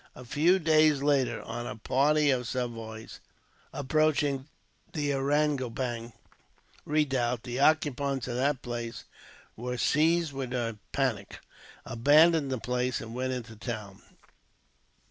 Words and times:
A 0.15 0.25
few 0.25 0.57
days 0.57 1.03
later, 1.03 1.43
on 1.43 1.67
a 1.67 1.75
party 1.75 2.31
of 2.31 2.47
Sepoys 2.47 3.19
approaching 3.71 4.47
the 4.93 5.11
Ariangopang 5.11 6.13
redoubt, 6.85 7.43
the 7.43 7.59
occupants 7.59 8.27
of 8.27 8.35
that 8.35 8.63
place 8.63 9.03
were 9.55 9.77
seized 9.77 10.33
with 10.33 10.53
a 10.53 10.79
panic, 10.91 11.39
abandoned 11.85 12.51
the 12.51 12.57
place, 12.57 12.99
and 12.99 13.13
went 13.13 13.33
into 13.33 13.53
the 13.53 13.63
town. 13.63 14.01